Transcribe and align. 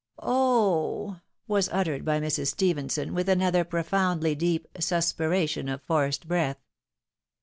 "Oh— 0.17 1.11
h!" 1.17 1.21
was 1.47 1.69
uttered 1.71 2.03
by 2.03 2.19
Mrs. 2.19 2.47
Stephenson, 2.47 3.13
with 3.13 3.29
another 3.29 3.63
profoundly 3.63 4.33
deep" 4.33 4.67
suspiration 4.89 5.69
of 5.69 5.83
forced 5.83 6.27
breath." 6.27 6.57